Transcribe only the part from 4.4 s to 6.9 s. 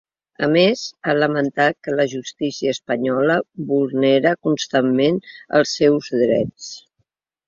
constantment els seus drets.